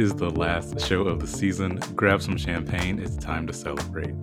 [0.00, 1.78] is the last show of the season.
[1.94, 4.14] Grab some champagne, it's time to celebrate.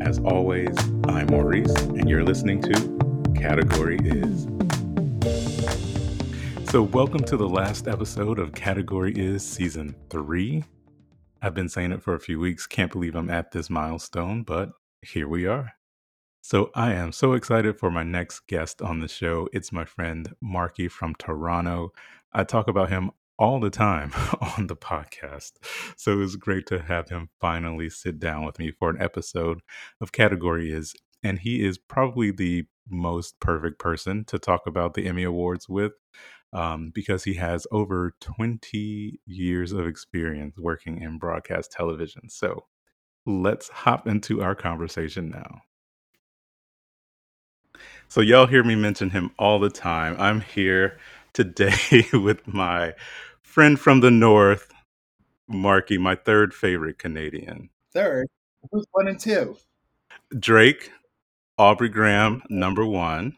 [0.00, 0.76] As always,
[1.06, 4.48] I'm Maurice, and you're listening to Category Is.
[6.68, 10.64] So, welcome to the last episode of Category Is Season 3.
[11.42, 14.70] I've been saying it for a few weeks, can't believe I'm at this milestone, but
[15.02, 15.74] here we are.
[16.42, 19.48] So I am so excited for my next guest on the show.
[19.52, 21.92] It's my friend Marky from Toronto.
[22.36, 24.12] I talk about him all the time
[24.58, 25.52] on the podcast.
[25.96, 29.60] So it was great to have him finally sit down with me for an episode
[30.02, 30.94] of Category Is.
[31.22, 35.92] And he is probably the most perfect person to talk about the Emmy Awards with
[36.52, 42.28] um, because he has over 20 years of experience working in broadcast television.
[42.28, 42.66] So
[43.24, 45.62] let's hop into our conversation now.
[48.08, 50.16] So y'all hear me mention him all the time.
[50.18, 50.98] I'm here
[51.36, 52.94] today with my
[53.42, 54.72] friend from the north,
[55.46, 57.68] Marky, my third favorite Canadian.
[57.92, 58.26] Third?
[58.72, 59.56] Who's one and two?
[60.38, 60.90] Drake,
[61.58, 63.36] Aubrey Graham, number one.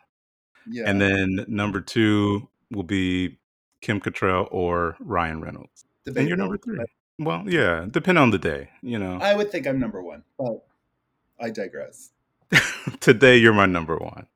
[0.70, 0.84] Yeah.
[0.86, 3.38] And then number two will be
[3.80, 5.84] Kim Cattrall or Ryan Reynolds.
[6.06, 6.78] And you're number three.
[7.19, 9.19] Well, yeah, depend on the day, you know.
[9.20, 10.64] I would think I'm number one, but
[11.41, 12.10] I digress.
[13.00, 14.28] Today, you're my number one.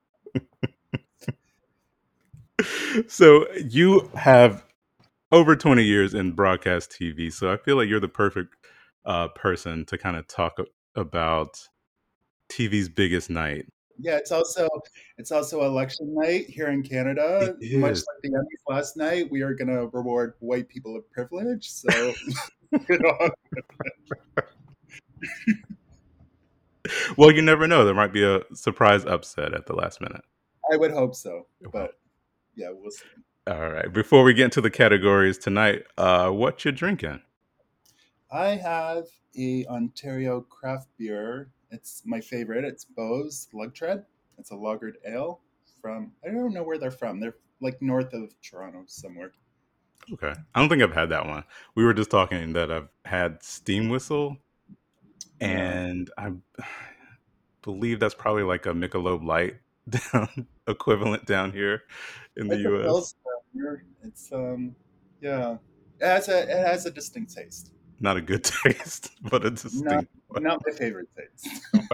[3.09, 4.65] so you have
[5.33, 7.33] over 20 years in broadcast TV.
[7.33, 8.57] So I feel like you're the perfect
[9.05, 10.59] uh, person to kind of talk
[10.95, 11.69] about
[12.51, 13.67] TV's biggest night.
[14.03, 14.67] Yeah, it's also
[15.19, 17.55] it's also election night here in Canada.
[17.61, 21.71] Much like the Emmys last night, we are going to reward white people of privilege.
[21.71, 22.15] So,
[27.19, 27.85] well, you never know.
[27.85, 30.23] There might be a surprise upset at the last minute.
[30.73, 32.00] I would hope so, but
[32.61, 33.05] yeah, we'll see.
[33.47, 33.91] All right.
[33.91, 37.23] Before we get into the categories tonight, uh, what you drinking?
[38.31, 39.07] I have
[39.37, 41.51] a Ontario craft beer.
[41.71, 42.65] It's my favorite.
[42.65, 44.05] It's Beau's Lug-Tread.
[44.39, 45.41] It's a lagered ale
[45.81, 47.19] from I don't know where they're from.
[47.19, 49.33] They're like north of Toronto somewhere.
[50.13, 50.35] Okay.
[50.55, 51.45] I don't think I've had that one.
[51.75, 54.37] We were just talking that I've had Steam Whistle
[55.41, 56.33] and I
[57.63, 59.57] believe that's probably like a Michelob Light
[59.89, 61.83] down equivalent down here
[62.37, 63.15] in the U.S.
[64.03, 64.75] It's um,
[65.21, 65.57] yeah,
[66.01, 67.73] it has a it has a distinct taste.
[68.01, 70.09] Not a good taste, but a distinct.
[70.31, 71.61] Not, not my favorite taste.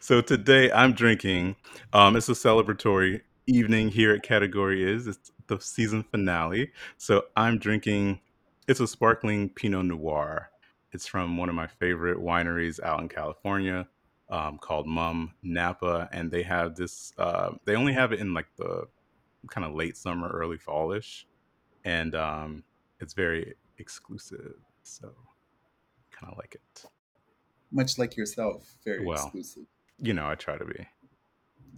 [0.00, 1.56] So today I'm drinking.
[1.92, 5.06] Um, it's a celebratory evening here at Category Is.
[5.06, 6.72] It's the season finale.
[6.98, 8.20] So I'm drinking.
[8.66, 10.50] It's a sparkling Pinot Noir.
[10.92, 13.86] It's from one of my favorite wineries out in California
[14.30, 17.12] um, called Mumm Napa, and they have this.
[17.18, 18.86] Uh, they only have it in like the
[19.48, 21.26] kind of late summer, early fallish,
[21.84, 22.64] and um,
[23.00, 24.54] it's very exclusive.
[24.82, 25.12] So,
[26.12, 26.84] kind of like it.
[27.72, 29.64] Much like yourself, very well, exclusive.
[29.98, 30.86] You know, I try to be.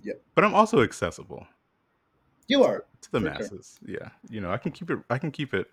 [0.03, 0.21] Yep.
[0.34, 1.47] but I'm also accessible.
[2.49, 3.79] You are to the masses.
[3.84, 3.95] Sure.
[4.01, 4.99] Yeah, you know, I can keep it.
[5.09, 5.69] I can keep it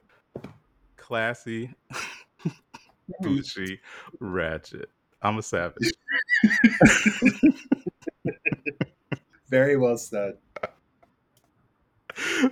[0.97, 1.73] classy,
[3.21, 3.79] bougie,
[4.19, 4.89] ratchet.
[5.21, 5.91] I'm a savage.
[9.49, 10.33] Very well said.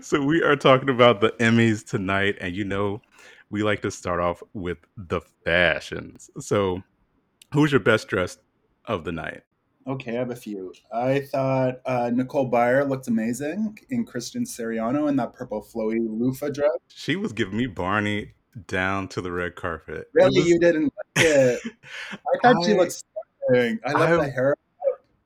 [0.01, 3.01] So we are talking about the Emmys tonight, and you know,
[3.49, 6.29] we like to start off with the fashions.
[6.39, 6.83] So,
[7.53, 8.39] who's your best dressed
[8.85, 9.43] of the night?
[9.87, 10.73] Okay, I have a few.
[10.93, 16.49] I thought uh, Nicole Byer looked amazing in Christian Siriano in that purple flowy loofah
[16.49, 16.71] dress.
[16.89, 18.33] She was giving me Barney
[18.67, 20.09] down to the red carpet.
[20.13, 20.49] Really, was...
[20.49, 21.59] you didn't like it?
[22.11, 23.01] I thought I, she looked
[23.49, 23.79] stunning.
[23.85, 24.55] I love I, the hair.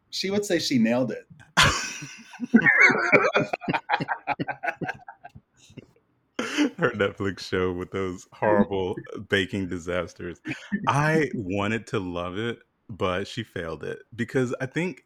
[0.10, 1.26] She would say she nailed it.
[6.78, 8.96] Her Netflix show with those horrible
[9.30, 10.42] baking disasters.
[10.88, 12.60] I wanted to love it,
[12.90, 15.06] but she failed it because I think,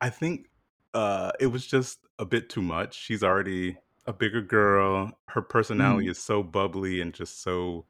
[0.00, 0.48] I think
[0.94, 2.94] uh, it was just a bit too much.
[2.94, 5.12] She's already a bigger girl.
[5.28, 6.10] Her personality mm.
[6.10, 7.86] is so bubbly and just so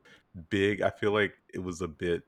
[0.49, 0.81] big.
[0.81, 2.23] I feel like it was a bit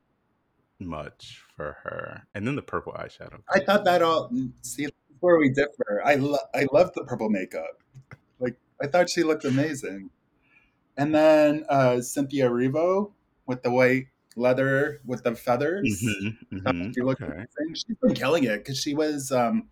[0.81, 2.27] much for her.
[2.35, 3.41] And then the purple eyeshadow.
[3.53, 4.31] I thought that all.
[4.31, 4.89] Mm, see,
[5.21, 6.03] where we differ.
[6.05, 7.83] I lo- I love the purple makeup.
[8.39, 10.11] Like I thought she looked amazing.
[10.97, 13.13] And then uh, Cynthia Erivo
[13.47, 14.07] with the white
[14.37, 16.03] leather with the feathers.
[16.05, 17.33] Mm-hmm, mm-hmm, she looked okay.
[17.33, 17.75] amazing.
[17.75, 19.69] She's been killing it because she was um,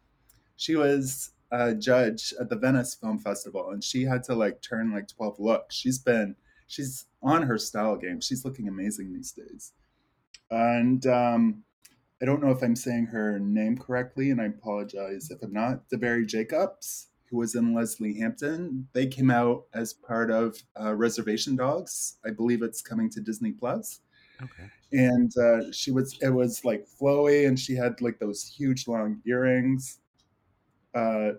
[0.56, 4.93] she was a judge at the Venice Film Festival, and she had to like turn
[4.93, 5.75] like twelve looks.
[5.75, 8.20] She's been she's on her style game.
[8.20, 9.72] She's looking amazing these days.
[10.50, 11.62] And um,
[12.23, 15.89] I don't know if I'm saying her name correctly, and I apologize if I'm not.
[15.91, 21.56] Devery Jacobs, who was in Lesley Hampton, they came out as part of uh, Reservation
[21.56, 22.17] Dogs.
[22.25, 24.00] I believe it's coming to Disney Plus.
[24.43, 24.71] Okay.
[24.93, 29.21] And uh, she was, it was like flowy, and she had like those huge long
[29.27, 29.99] earrings.
[30.95, 31.33] Uh,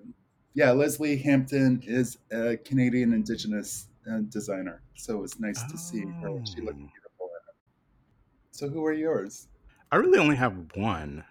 [0.54, 6.02] yeah, Lesley Hampton is a Canadian Indigenous uh, designer, so it was nice to see
[6.22, 6.42] her.
[6.46, 6.90] She looked Oh.
[6.92, 8.49] beautiful in it.
[8.60, 9.48] So, who are yours?
[9.92, 11.26] I really only have one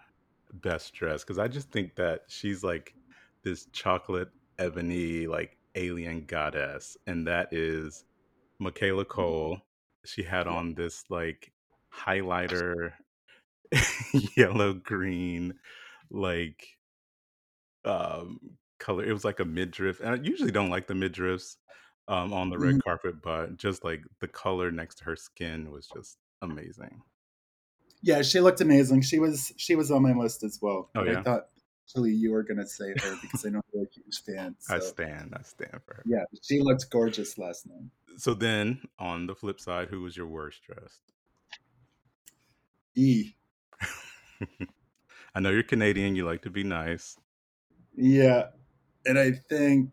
[0.52, 2.96] best dress because I just think that she's like
[3.44, 8.04] this chocolate ebony like alien goddess, and that is
[8.60, 9.62] Michaela Coel.
[10.06, 11.52] She had on this like
[11.94, 12.94] highlighter
[14.36, 15.60] yellow green
[16.10, 16.78] like
[17.84, 19.04] um color.
[19.04, 21.56] It was like a midriff, and I usually don't like the midriffs
[22.08, 22.80] um on the red Mhm.
[22.80, 27.02] carpet, but just like the color next to her skin was just amazing.
[28.02, 29.02] Yeah, she looked amazing.
[29.02, 30.90] She was she was on my list as well.
[30.94, 31.48] Oh But I thought
[31.84, 34.56] actually you were gonna say her because I know you're a huge fan.
[34.68, 35.34] I So stand.
[35.34, 36.04] I stand for her.
[36.04, 37.90] yeah, she looked gorgeous last night.
[38.18, 41.14] So then, on the flip side, who was your worst dressed?
[42.94, 43.34] E.
[45.34, 46.16] I know you're Canadian.
[46.16, 47.16] You like to be nice.
[47.94, 48.50] Yeah.
[49.06, 49.92] And I think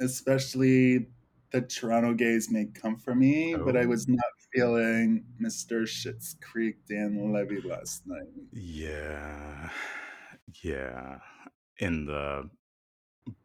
[0.00, 1.08] especially
[1.52, 3.86] the Toronto gays may come for me, but I Oh.
[3.86, 4.24] was not
[4.56, 5.82] feeling Mr.
[5.82, 8.28] Schitt's Creek Dan Levy last night.
[8.52, 9.70] Yeah,
[10.62, 11.18] yeah.
[11.78, 12.50] In the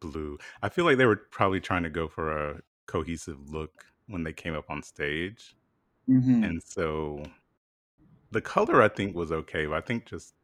[0.00, 4.24] blue, I feel like they were probably trying to go for a cohesive look when
[4.24, 5.56] they came up on stage,
[6.06, 7.22] hmm and so
[8.30, 10.34] the color I think was okay, but I think just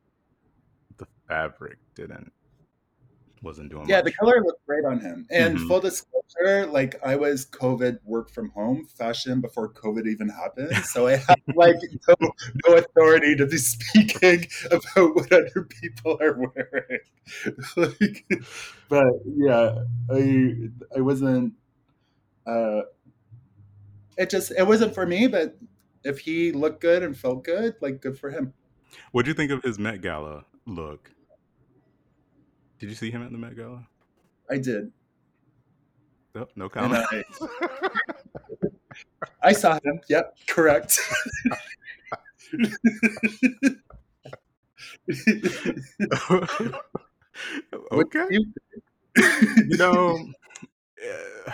[0.98, 2.32] the fabric didn't
[3.42, 4.16] wasn't doing Yeah, the much.
[4.18, 5.26] color looked great on him.
[5.30, 5.66] And Mhm.
[5.68, 10.70] full disclosure, like I was COVID work from home fashion before COVID even happened.
[10.86, 11.76] So I have like
[12.08, 12.32] no,
[12.66, 17.00] no authority to be speaking about what other people are wearing.
[17.76, 18.24] like,
[18.88, 20.54] but yeah, I
[20.96, 21.54] I wasn't
[22.46, 22.82] uh
[24.16, 25.56] it just it wasn't for me, but
[26.04, 28.54] if he looked good and felt good, like good for him.
[29.12, 31.10] What do you think of his Met Gala look?
[32.78, 33.86] Did you see him at the Met Gala?
[34.50, 34.92] I did.
[36.34, 37.04] No, no comment.
[37.10, 37.24] I
[39.42, 40.00] I saw him.
[40.08, 40.98] Yep, correct.
[47.92, 48.26] Okay.
[48.30, 48.52] you-
[49.68, 50.16] You know,
[51.02, 51.52] eh,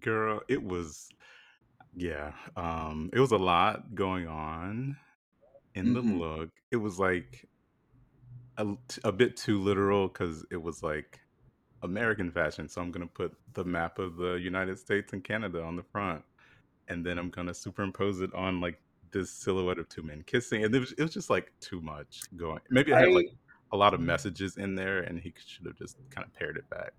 [0.00, 1.08] girl, it was
[1.94, 4.96] yeah, um, it was a lot going on
[5.74, 6.18] in the Mhm.
[6.18, 6.50] look.
[6.70, 7.46] It was like
[8.56, 8.66] a,
[9.04, 11.20] a bit too literal because it was like
[11.82, 12.68] American fashion.
[12.68, 16.24] So I'm gonna put the map of the United States and Canada on the front,
[16.88, 18.82] and then I'm gonna superimpose it on like
[19.12, 22.22] this silhouette of two men kissing, and it was it was just like too much
[22.36, 22.60] going.
[22.70, 23.28] Maybe I had like
[23.72, 26.68] a lot of messages in there, and he should have just kind of pared it
[26.70, 26.92] back.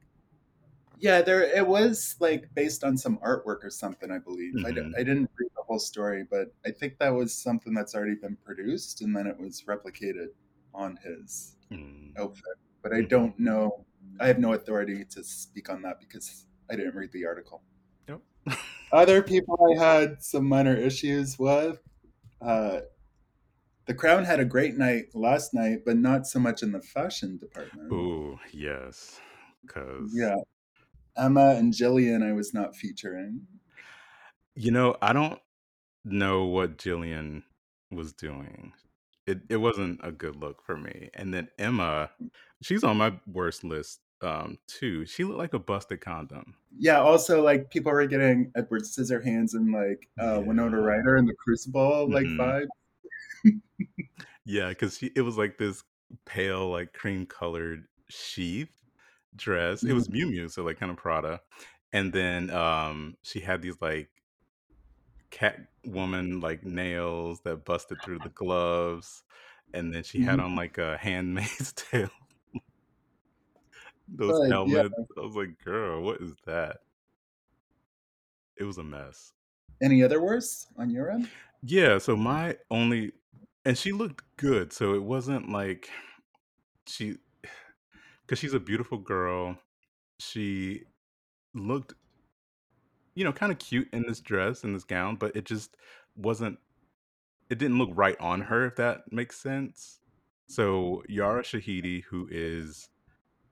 [1.00, 4.54] yeah, there it was like based on some artwork or something, I believe.
[4.64, 4.94] I, d- Mhm.
[4.96, 8.38] I didn't read the whole story, but I think that was something that's already been
[8.38, 10.28] produced and then it was replicated
[10.74, 12.18] on his Mm.
[12.18, 12.58] outfit.
[12.82, 13.86] But I don't know.
[14.20, 17.64] I have no authority to speak on that because I didn't read the article.
[18.08, 18.22] Yep.
[18.92, 21.80] Other people I had some minor issues with.
[22.42, 22.82] Uh,
[23.86, 27.38] the Crown had a great night last night, but not so much in the fashion
[27.38, 27.92] department.
[27.92, 29.20] Ooh, yes,
[29.62, 30.36] because Yeah.
[31.18, 33.48] Emma and Gillian, I was not featuring.
[34.56, 35.40] you know I don't
[36.06, 37.44] know what Gillian
[37.92, 38.74] was doing.
[39.26, 41.10] It it wasn't a good look for me.
[41.14, 42.12] And then Emma,
[42.62, 45.06] she's on my worst list um too.
[45.06, 46.56] She looked like a busted condom.
[46.78, 51.36] Yeah, also like people were getting Edward Scissorhands and like uh, Winona Ryder and the
[51.36, 52.38] Crucible like Mhm.
[53.46, 53.62] vibe.
[54.46, 55.84] Yeah, because it was like this
[56.26, 58.72] pale, like cream colored sheath
[59.36, 59.84] dress.
[59.84, 61.42] It was Miu Miu, so like kind of Prada.
[61.94, 64.10] And then um she had these like
[65.34, 69.24] cat woman like nails that busted through the gloves.
[69.74, 70.44] And then she had Mhm.
[70.46, 72.12] on like a handmaid's tale,
[74.08, 74.88] those But yeah.
[75.18, 76.78] I was like, girl, what is that?
[78.58, 79.34] It was a mess.
[79.82, 81.30] any other worse on your end?
[81.62, 83.14] Yeah, so my only
[83.66, 85.90] and she looked good, so it wasn't like
[86.88, 87.18] she
[88.22, 89.58] because she's a beautiful girl.
[90.20, 90.84] She
[91.54, 91.94] looked,
[93.16, 95.78] you know, kind of cute in this dress and this gown, but it just
[96.16, 96.60] wasn't.
[97.50, 100.00] It didn't look right on her, if that makes sense.
[100.48, 102.90] So Yara Shahidi, who is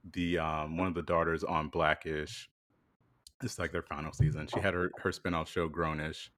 [0.03, 2.49] the um, one of the daughters on Blackish,
[3.43, 4.47] it's like their final season.
[4.47, 6.29] She had her her spinoff show Grownish,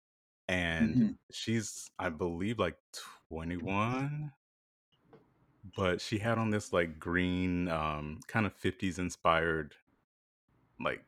[0.48, 1.18] and Mhm.
[1.32, 2.78] she's I believe like
[3.30, 4.34] twenty one.
[5.78, 9.76] but she had on this like green, um, kind of 50s inspired
[10.80, 11.06] like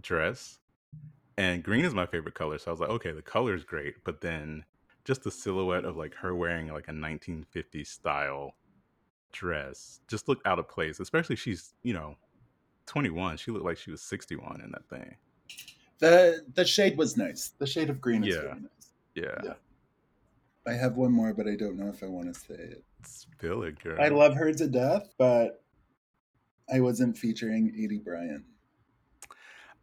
[0.00, 0.58] dress.
[1.38, 2.58] And green is my favorite color.
[2.58, 3.94] So I was like, okay, the color is great.
[4.04, 4.64] But then
[5.04, 8.54] just the silhouette of like her wearing like a 1950s style
[9.32, 12.16] dress just looked out of place, especially she's, you know,
[12.86, 13.36] 21.
[13.38, 15.16] She looked like she was 61 in that thing.
[15.98, 17.52] The the shade was nice.
[17.58, 18.42] The shade of green is Yeah.
[18.42, 18.92] really nice.
[19.14, 19.40] Yeah.
[19.44, 19.54] Yeah.
[20.66, 22.84] I have one more, but I don't know if I want to say it.
[23.04, 24.00] Spill it, girl.
[24.00, 25.62] I love her to death, but
[26.72, 28.44] I wasn't featuring Aidy Bryant.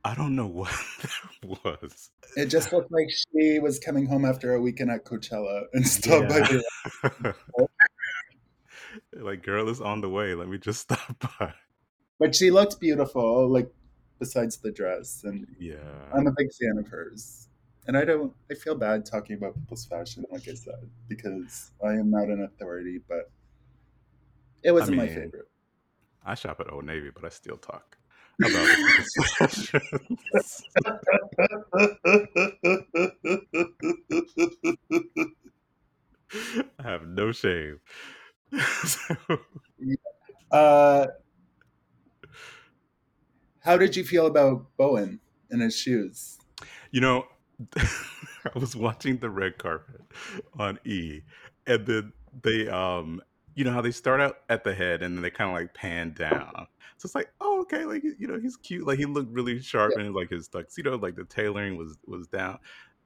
[0.04, 2.10] I don't know what that was.
[2.36, 6.30] It just looked like she was coming home after a weekend at Coachella and stopped
[6.30, 7.36] by her.
[9.14, 10.34] like, girl is on the way.
[10.36, 11.54] Let me just stop by.
[12.20, 13.72] But she looked beautiful, like
[14.20, 15.76] besides the dress, and Yeah.
[16.14, 17.48] I'm a big fan of hers.
[17.88, 21.94] And I don't I feel bad talking about people's fashion, like I said, because I
[21.94, 23.32] am not an authority, but
[24.64, 25.48] it wasn't my mean, favorite.
[26.26, 27.99] I shop at Old Navy, but I still talk about the fashions.
[28.42, 28.46] I
[36.84, 37.80] have no shame.
[38.52, 39.16] So,
[40.52, 41.06] uh,
[43.60, 45.20] how did you feel about Bowen
[45.52, 46.40] and his shoes?
[46.92, 47.26] you know,
[47.78, 50.02] I was watching the red carpet
[50.58, 51.22] on E,
[51.68, 53.22] and then they, um,
[53.56, 55.74] you know how they start out at the head and then they kind of like
[55.74, 56.68] pan down.
[57.00, 58.86] So it's like, oh, okay, like you know, he's cute.
[58.86, 60.04] Like he looked really sharp Yeah.
[60.04, 62.60] and like his tuxedo, like the tailoring was was down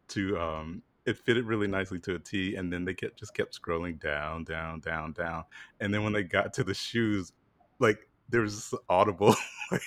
[0.10, 3.60] to um it fitted really nicely to a T, and then they kept just kept
[3.60, 5.44] scrolling down, down, down, down,
[5.80, 7.34] and then when they got to the shoes,
[7.78, 9.36] like there was this audible,
[9.72, 9.84] like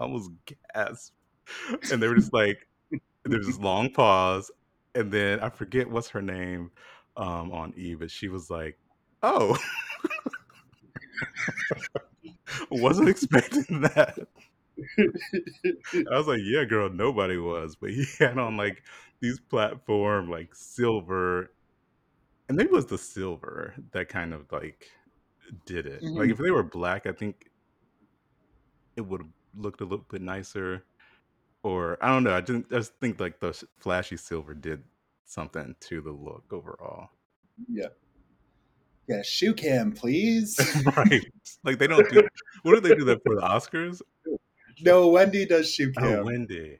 [0.00, 0.30] almost
[0.74, 1.12] gasp,
[1.92, 2.66] and they were just like,
[3.24, 4.50] there's this long pause,
[4.96, 6.72] and then I forget what's her name
[7.16, 8.78] um, on E, but she was like,
[9.22, 9.56] "Oh,
[12.70, 14.18] wasn't expecting that."
[16.10, 18.82] I was like, "Yeah, girl, nobody was," but he had on like
[19.20, 21.52] these platform like silver,
[22.48, 24.86] and maybe it was the silver that kind of like
[25.66, 26.06] did it.
[26.14, 26.32] Like Mhm.
[26.32, 27.50] if they were black, I think
[28.96, 30.84] it would have looked a little bit nicer.
[31.64, 32.34] Or I don't know.
[32.36, 34.84] I just, I just think like the flashy silver did
[35.26, 37.10] something to the look overall.
[37.68, 37.88] Yeah.
[39.08, 40.58] Yeah, shoe cam, please.
[40.96, 41.24] right?
[41.64, 42.22] Like they don't do.
[42.62, 44.00] What do they do that for the Oscars?
[44.82, 46.24] no, Wendy does shoe Oh, cam.
[46.24, 46.78] Wendy.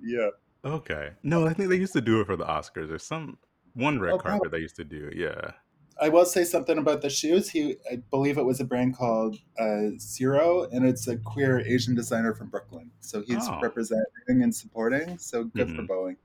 [0.00, 0.28] yeah.
[0.64, 1.10] Okay.
[1.22, 2.88] No, I think they used to do it for the Oscars.
[2.88, 3.38] There's some
[3.74, 5.16] one red Oh, carpet they used to do it.
[5.16, 5.52] Yeah.
[6.00, 7.48] I will say something about the shoes.
[7.50, 11.94] He, I believe it was a brand called uh, Zero, and it's a queer Asian
[11.94, 12.90] designer from Brooklyn.
[13.00, 13.60] So he's Oh.
[13.62, 14.04] representing
[14.42, 15.18] and supporting.
[15.18, 15.88] So good for Mhm.
[15.88, 16.16] Bowen.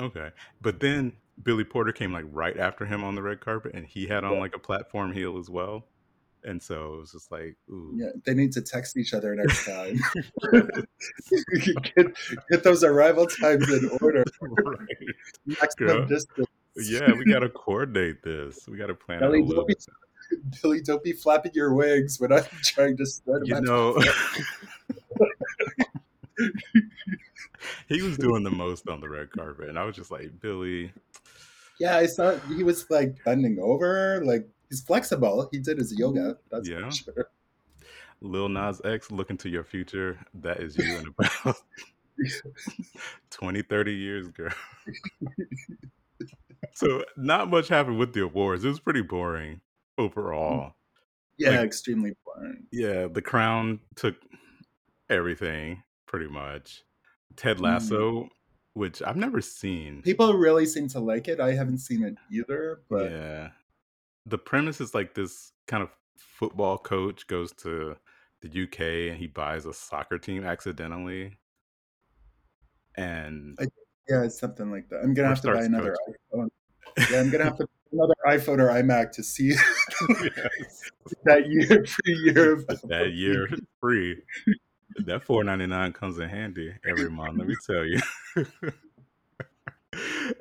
[0.00, 0.30] Okay.
[0.62, 4.06] But then Billy Porter came like right after him on the red carpet, and he
[4.06, 4.40] had on Yeah.
[4.40, 5.86] like a platform heel as well.
[6.44, 7.92] And so it was just like, ooh.
[7.96, 9.98] Yeah, they need to text each other next time.
[11.96, 12.06] get,
[12.50, 14.24] get those arrival times in order.
[14.40, 14.88] right.
[15.46, 16.06] Maximum Girl.
[16.06, 16.46] distance.
[16.76, 18.68] Yeah, we gotta coordinate this.
[18.68, 19.68] We gotta plan it a Billy, little don't
[20.30, 20.56] be.
[20.62, 23.98] Billy, don't be flapping your wings when I'm trying to spread You know,
[27.88, 30.92] he was doing the most on the red carpet, and I was just like, Billy,
[31.80, 34.20] Yeah, I saw he was like bending over.
[34.24, 35.48] Like he's flexible.
[35.52, 36.36] He did his yoga.
[36.50, 36.84] That's Yeah.
[36.84, 37.30] for sure.
[38.20, 40.18] Lil Nas X, look into your future.
[40.34, 41.56] That is you in about
[43.30, 44.50] 20, 30 years, girl.
[46.74, 48.64] so, not much happened with the awards.
[48.64, 49.60] It was pretty boring
[49.98, 50.74] overall.
[51.36, 52.66] Yeah, Like- extremely boring.
[52.72, 54.16] Yeah, The Crown took
[55.08, 56.82] everything pretty much.
[57.36, 58.28] Ted Mm.
[58.74, 60.02] Which I've never seen.
[60.02, 61.40] People really seem to like it.
[61.40, 63.48] I haven't seen it either, but yeah.
[64.26, 67.96] The premise is like this kind of football coach goes to
[68.42, 71.38] the UK and he buys a soccer team accidentally.
[72.96, 73.56] And
[74.08, 75.00] yeah, it's something like that.
[75.02, 75.96] I'm gonna have to buy another
[76.34, 76.48] iPhone.
[77.12, 79.48] Yeah, I'm gonna have to buy another iPhone or iMac to see
[80.08, 80.90] Yes.
[81.24, 83.48] that year free year of that year
[83.80, 84.20] free.
[85.06, 87.38] That four ninety nine comes in handy every month.
[87.38, 88.00] Let me tell you.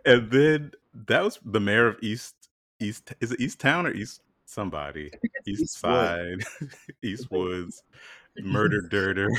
[0.05, 0.71] and then
[1.07, 2.35] that was the Mare of East
[2.79, 3.13] East.
[3.19, 5.11] Is it East Town or East somebody?
[5.45, 6.43] East Eastwood.
[6.43, 6.69] Side,
[7.03, 7.83] East Woods,
[8.37, 9.29] Murder Durder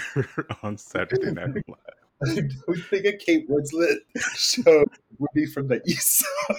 [0.63, 1.79] on Saturday Night Live.
[2.21, 3.99] I don't think a Kate Winslet
[4.35, 4.85] show
[5.19, 6.57] would be from the East Side.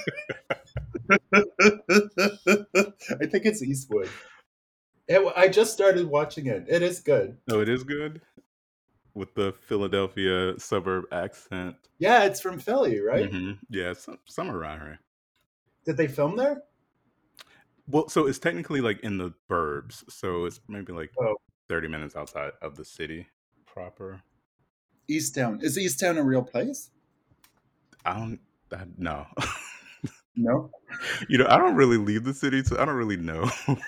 [3.22, 4.10] I think it's Eastwood.
[5.10, 6.66] It, I just started watching it.
[6.70, 7.36] It is good.
[7.50, 8.22] Oh, it is good
[9.13, 11.75] with the Philadelphia suburb accent.
[11.98, 13.32] Yeah, it's from Philly, right?
[13.32, 13.60] Mhm.
[13.70, 15.00] Yeah, some, some around here.
[15.86, 16.63] Did they film there?
[17.88, 21.36] Well, so it's technically like in the burbs, so it's maybe like Oh.
[21.68, 23.28] thirty minutes outside of the city
[23.66, 24.22] proper.
[25.10, 26.92] Easttown is Easttown a real place?
[28.06, 28.39] I don't.
[28.72, 29.25] I, no,
[30.36, 30.70] No.
[31.30, 33.50] you know, I don't really leave the city, so I don't really know.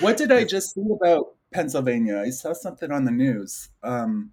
[0.00, 2.18] What did I just see about Pennsylvania?
[2.20, 3.70] I saw something on the news.
[3.82, 4.32] Um,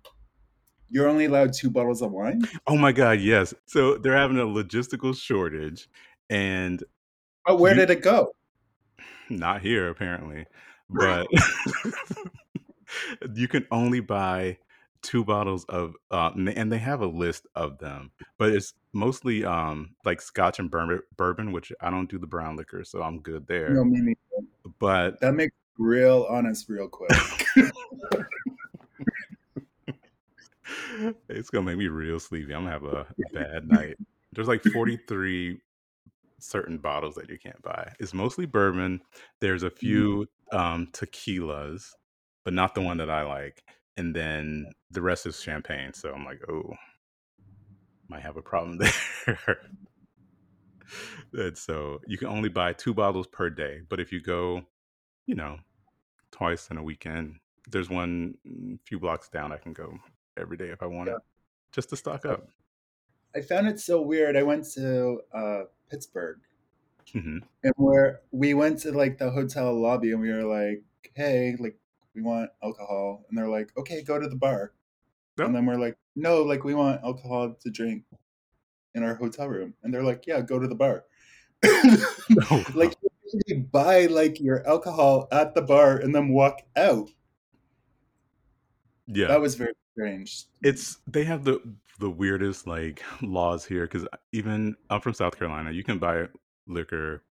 [0.89, 2.41] you're only allowed two bottles of wine.
[2.67, 3.53] oh my god, yes.
[3.65, 5.87] So they're having a logistical shortage,
[6.29, 6.83] and
[7.45, 8.33] But where You- did it go?
[9.29, 10.45] not here apparently,
[10.89, 11.27] but
[13.35, 14.57] you can only buy
[15.01, 19.91] two bottles of uh and they have a list of them but it's mostly um
[20.03, 23.45] like scotch and bourbon, bourbon which i don't do the brown liquor so i'm good
[23.45, 24.47] there No, me neither.
[24.79, 27.11] but That makes real honest real quick.
[31.29, 32.53] it's gonna make me real sleepy.
[32.53, 33.97] I'm gonna have a bad night.
[34.31, 35.59] There's like 43
[36.39, 37.93] certain bottles that you can't buy.
[37.99, 39.01] It's mostly bourbon.
[39.41, 41.89] There's a few um tequilas
[42.43, 43.63] but not the one that i like.
[43.97, 45.93] And then the rest is champagne.
[45.93, 46.73] So i'm like oh
[48.07, 48.77] might have a problem
[49.25, 49.57] there.
[51.33, 53.81] And so you can only buy two bottles per day.
[53.89, 54.61] But if you go
[55.25, 55.57] you know
[56.31, 57.35] twice in a weekend
[57.69, 59.97] there's one mm, few blocks down i can go
[60.37, 61.15] every day if i want Yeah.
[61.15, 61.21] it
[61.71, 62.47] just to stock up
[63.35, 64.35] I found it so weird.
[64.37, 66.39] I went to uh, Pittsburgh
[67.13, 70.83] hmm and where we went to like the hotel lobby and we were like,
[71.15, 71.77] "Hey, like
[72.13, 74.73] we want alcohol," and they're like, "Okay, go to the bar."
[75.39, 78.03] And then we're like, "No, like we want alcohol to drink
[78.95, 81.05] in our hotel room," and they're like, "Yeah, go to the bar."
[82.75, 82.95] like
[83.47, 87.09] you buy like your alcohol at the bar and then walk out.
[89.07, 90.45] yeah That was very strange.
[90.63, 91.59] it's they have the
[91.99, 96.27] the weirdest like laws here because even i'm from south carolina you can buy
[96.67, 97.23] liquor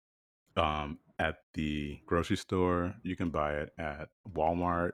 [0.57, 4.93] um at the grocery store you can buy it at walmart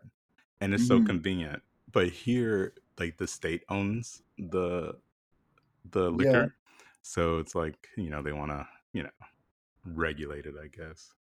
[0.60, 1.06] and it's so Mhm.
[1.06, 4.94] convenient but here like the state owns the
[5.90, 6.16] the Yeah.
[6.16, 6.54] liquor
[7.02, 9.10] so it's like you know they want to you know
[9.94, 11.12] regulate it i guess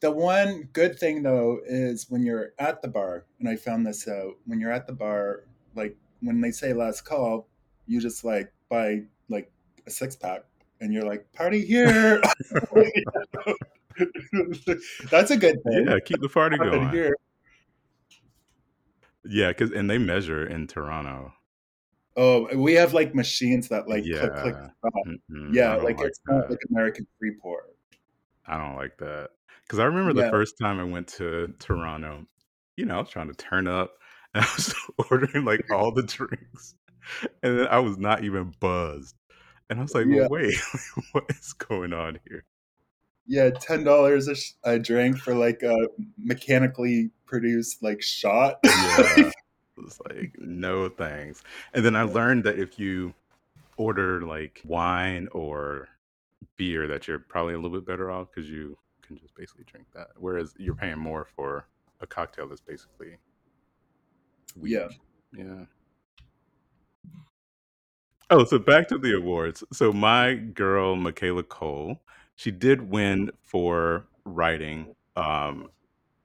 [0.00, 4.06] The one good thing though is when you're at the bar, and I found this
[4.08, 7.48] out, when you're at the bar, like when they say last call,
[7.86, 9.50] you just like buy like
[9.86, 10.44] a six pack
[10.80, 12.20] and you're like, party here.
[15.10, 15.86] That's a good thing.
[15.88, 17.14] yeah keep the party going here.
[19.24, 21.32] yeah because and they measure in toronto
[22.16, 24.68] Oh, we have like machines that like click, click, Yeah.
[24.78, 24.92] stop.
[25.04, 27.64] Mm-mm, I Yeah, don't like, it's not like American free pour.
[28.46, 29.30] I don't like that.
[29.64, 32.26] Because I remember the first time I went to Toronto,
[32.76, 33.94] you know, I was trying to turn up
[34.34, 34.74] and I was
[35.10, 36.74] ordering like all the drinks.
[37.42, 39.14] And then I was not even buzzed.
[39.70, 40.26] And I was like, Yeah.
[40.28, 40.54] wait,
[41.12, 42.44] what is going on here?
[43.26, 45.74] Yeah, ten dollars a, sh- a drink for like a
[46.18, 48.58] mechanically produced like shot.
[48.64, 49.30] Yeah.
[49.78, 51.42] It's like, no thanks.
[51.72, 53.14] And then I learned that if you
[53.76, 55.88] order like wine or
[56.56, 59.86] beer, that you're probably a little bit better off because you can just basically drink
[59.94, 60.08] that.
[60.16, 61.66] Whereas you're paying more for
[62.00, 63.16] a cocktail that's basically
[64.56, 64.72] weak.
[64.72, 64.88] Yeah.
[65.32, 65.64] Yeah.
[68.30, 69.62] Oh, so back to the awards.
[69.72, 72.00] So my girl Michaela Coel,
[72.36, 75.68] she did win for writing um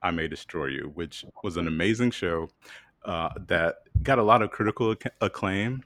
[0.02, 2.48] I May Destroy You, which was an amazing show
[3.04, 5.82] uh, that got a lot of critical acc- acclaim.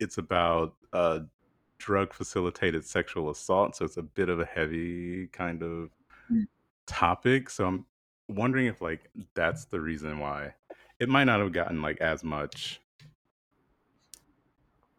[0.00, 1.20] It's about uh,
[1.84, 5.90] drug facilitated sexual assault, so it's a bit of a heavy kind of
[6.30, 6.46] Mm.
[6.86, 7.50] topic.
[7.50, 7.86] So I'm
[8.28, 10.54] wondering if like that's the reason why
[10.98, 12.80] it might not have gotten like as much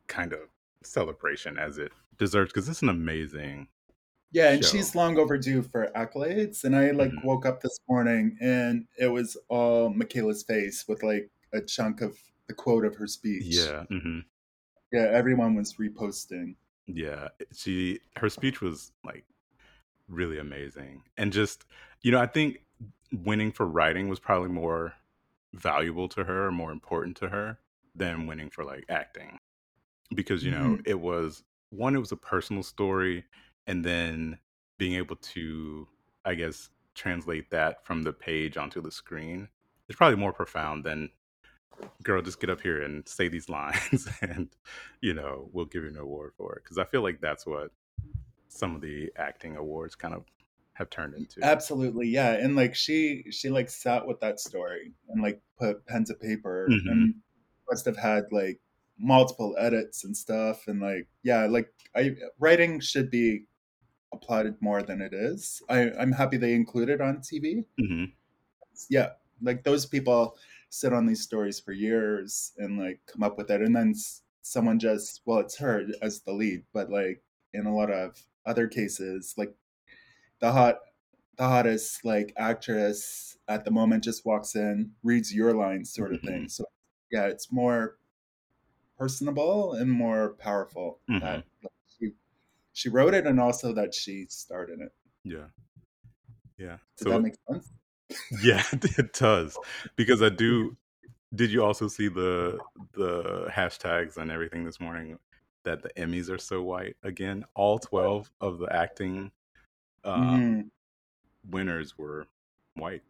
[0.08, 0.39] kind of
[0.84, 3.67] celebration as it deserves because it's an amazing
[4.32, 4.69] Yeah, and show.
[4.69, 6.63] she's long overdue for accolades.
[6.63, 7.24] And I like Mhm.
[7.24, 12.17] woke up this morning and it was all Michaela's face with like a chunk of
[12.48, 13.45] the quote of her speech.
[13.48, 14.19] yeah hmm
[14.91, 16.56] Yeah, everyone was reposting.
[16.88, 19.26] Yeah, she her speech was like
[20.08, 21.04] really amazing.
[21.17, 21.65] And just,
[22.04, 22.65] you know, I think
[23.12, 24.95] winning for writing was probably more
[25.54, 27.60] valuable to her, more important to her
[27.95, 29.39] than winning for like acting.
[30.15, 30.86] Because, you know, Mhm.
[30.86, 33.26] it was one it was a personal story
[33.67, 34.39] and then
[34.80, 35.88] being able to
[36.26, 39.50] I guess translate that from the page onto the screen
[39.89, 41.12] is probably more profound than
[42.06, 44.56] girl just get up here and say these lines and
[45.02, 47.72] you know we'll give you an award for it because i feel like that's what
[48.48, 50.24] some of the acting awards kind of
[50.74, 52.32] have turned into Absolutely, yeah.
[52.34, 56.68] And like she she like sat with that story and like put pen to paper
[56.70, 56.91] Mhm.
[56.91, 57.15] and
[57.70, 58.60] must have had like
[59.00, 63.46] multiple edits and stuff and like yeah, like I writing should be
[64.13, 65.62] applauded more than it is.
[65.70, 67.63] I, I'm happy they include it on TV.
[67.80, 68.06] hmm
[68.89, 70.38] Yeah, like those people
[70.75, 74.23] sit on these stories for years and like come up with it, and then s-
[74.41, 78.67] someone just well, it's her as the lead, but like in a lot of other
[78.67, 79.55] cases, like
[80.39, 80.79] the hot
[81.38, 86.21] the hottest like actress at the moment just walks in, reads your lines, sort of
[86.21, 86.43] thing.
[86.45, 86.51] Mhm.
[86.51, 86.65] So
[87.11, 87.97] yeah, it's more
[88.97, 90.99] personable and more powerful.
[91.09, 91.21] Mhm.
[91.21, 92.13] That like, she
[92.73, 94.93] she wrote it and also that she starred in it.
[95.23, 95.47] Yeah.
[96.57, 96.77] Yeah.
[96.97, 97.71] Does So that make sense?
[98.44, 99.58] Yeah, it does
[99.96, 100.76] because I do.
[101.34, 102.60] Did you also see the
[102.94, 105.20] the hashtags and everything this morning
[105.63, 107.44] that the Emmys are so white again?
[107.56, 109.32] All twelve of the acting
[110.04, 110.70] uh, Mhm.
[111.50, 112.28] winners were
[112.76, 113.02] white,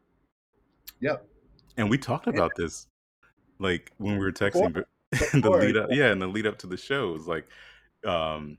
[1.02, 1.28] Yep.
[1.78, 2.88] and we talked about this
[3.60, 4.88] like when we were texting, but
[5.34, 7.48] in the lead up, yeah, in the lead up to the shows, like,
[8.06, 8.58] um,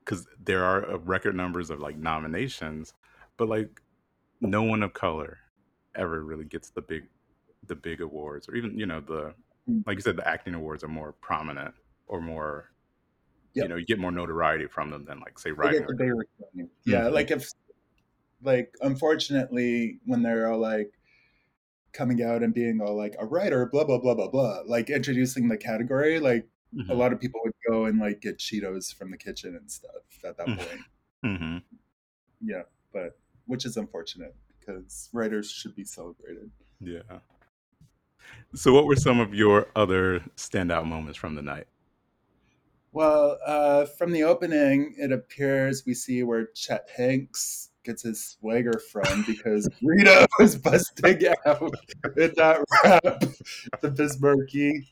[0.00, 2.92] because there are uh, record numbers of like nominations,
[3.36, 3.80] but like
[4.40, 5.38] no one of color
[5.94, 7.04] ever really gets the big
[7.66, 9.34] the big awards or even you know the
[9.68, 9.82] Mm.
[9.84, 11.74] like you said the acting awards are more prominent
[12.06, 12.70] or more
[13.54, 13.64] Yep.
[13.64, 15.94] you know you get more notoriety from them than like say They writing get the
[15.94, 16.70] or- bigger recognition.
[16.84, 17.12] Yeah, Mhm.
[17.12, 17.48] like if
[18.42, 20.92] like unfortunately when they're all like
[21.92, 25.48] coming out and being all like a writer, blah blah blah blah blah, like introducing
[25.48, 26.96] the category, like a Mhm.
[26.96, 30.36] lot of people would go and like get Cheetos from the kitchen and stuff at
[30.36, 30.68] that point Mm.
[30.68, 30.80] point.
[31.40, 31.62] Mhm.
[32.40, 36.50] Yeah, but which is unfortunate because writers should be celebrated.
[36.80, 37.00] yeah
[38.54, 41.66] so what were some of your other standout moments from the night
[42.92, 48.80] Well, uh, from the opening, it appears we see where Chet Hanks gets his swagger
[48.90, 51.74] from because Rita was busting out
[52.16, 53.20] in that rap,
[53.80, 54.88] the Biz Markie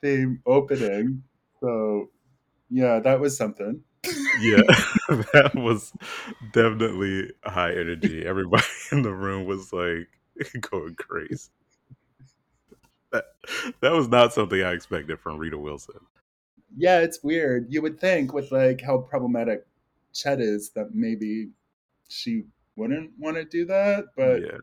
[0.00, 1.22] theme opening.
[1.60, 2.10] So,
[2.70, 3.82] yeah, that was something.
[4.40, 4.62] Yeah
[5.32, 5.92] that was
[6.52, 10.08] definitely high energy everybody in the room was like
[10.70, 11.50] going crazy
[13.12, 13.24] that,
[13.80, 16.00] that was not something i expected from rita wilson
[16.76, 17.66] Yeah, it's weird.
[17.68, 19.66] You would think with like how problematic
[20.14, 21.50] Chet is that maybe
[22.08, 22.44] she
[22.76, 24.58] wouldn't want to do that, but yeah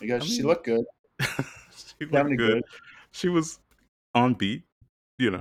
[0.00, 0.84] I guess I she looked good.
[1.20, 2.36] she looked good.
[2.36, 2.62] good.
[3.12, 3.58] She was
[4.14, 4.62] on beat,
[5.18, 5.40] you know.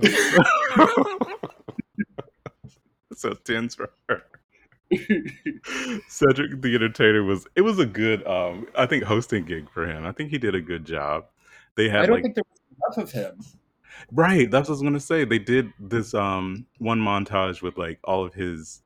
[3.22, 4.24] So tens for her.
[6.10, 10.06] Cedric the Entertainer was it was a good um I think hosting gig for him.
[10.06, 11.26] I think he did a good job.
[11.76, 13.40] They had I don't like think there was enough of him.
[14.12, 15.26] right, that's what I was gonna say.
[15.26, 18.82] They did this um one montage with like all of his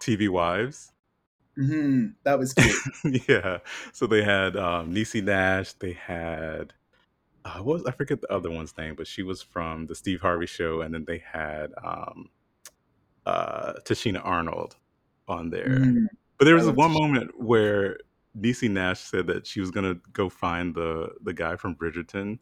[0.00, 0.92] TV wives.
[1.56, 2.82] hmm That was cute.
[3.28, 3.58] yeah.
[3.92, 6.72] So they had um Niecy Nash, they had
[7.44, 10.20] uh, what was I forget the other one's name, but she was from the Steve
[10.22, 12.30] Harvey show, and then they had um
[13.26, 14.76] uh Tichina Arnold
[15.28, 15.68] on there.
[15.68, 16.06] Mhm.
[16.38, 17.00] But there was I this love one Tichina.
[17.00, 17.98] moment where
[18.38, 22.38] Niecy Nash said that she was gonna go find the the guy from Bridgerton.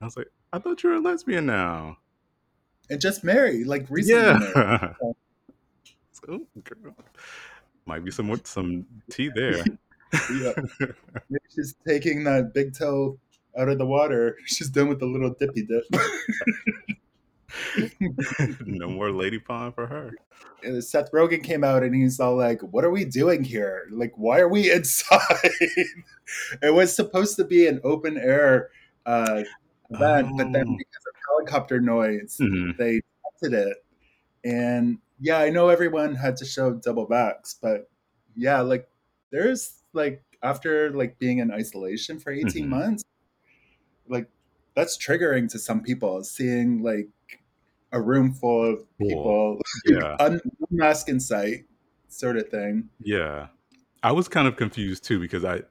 [0.00, 1.98] I was like, I thought you were a lesbian now.
[2.90, 4.46] And just married, like recently.
[4.54, 4.94] Yeah.
[6.12, 6.94] so, girl,
[7.86, 9.64] might be some more- some tea there.
[10.30, 10.52] Yeah.
[11.30, 13.18] Maybe she's taking that big toe
[13.58, 14.36] out of the water.
[14.44, 15.84] She's done with the little dippy dip.
[18.66, 20.12] no more lady pond for her.
[20.62, 23.86] And Seth Rogen came out and he's all like, "What are we doing here?
[23.90, 25.20] Like, why are we inside?"
[26.62, 28.70] it was supposed to be an open air
[29.06, 29.42] uh,
[29.90, 30.76] event, but then Oh.
[30.78, 32.76] because of helicopter noise, Mhm.
[32.76, 33.00] they
[33.40, 33.84] tested it.
[34.44, 37.90] And yeah, I know everyone had to show double backs, but
[38.36, 38.88] yeah, like
[39.30, 42.68] there's like after like being in isolation for 18 Mhm.
[42.68, 43.04] months,
[44.08, 44.28] like
[44.74, 47.08] that's triggering to some people seeing like
[47.92, 49.08] a room full of Cool.
[49.08, 50.16] people Yeah.
[50.20, 51.64] un- mask in sight
[52.08, 52.88] sort of thing.
[53.00, 53.48] Yeah.
[54.02, 55.62] I was kind of confused too because I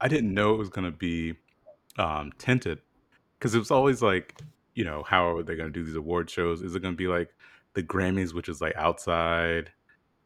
[0.00, 1.34] I didn't know it was going to be
[1.98, 2.80] um tinted
[3.40, 4.40] cuz it was always like,
[4.74, 6.62] you know, how are they going to do these award shows?
[6.62, 7.34] Is it going to be like
[7.74, 9.70] the Grammys which is like outside?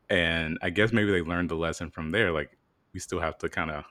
[0.09, 2.57] And I guess maybe they learned the lesson from there like
[2.93, 3.85] we still have to kind of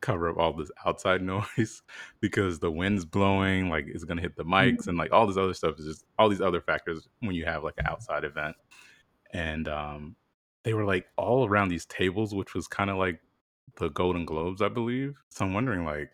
[0.00, 1.22] cover up all this outside
[1.56, 1.82] noise
[2.20, 5.54] because the wind's blowing like it's to hit the mics and like all this other
[5.54, 8.56] stuff is just all these other factors when you have like an outside event.
[9.32, 10.16] And um
[10.64, 13.20] they were like all around these tables which was kind of like
[13.76, 15.16] the golden globes i believe.
[15.30, 16.10] So i'm wondering like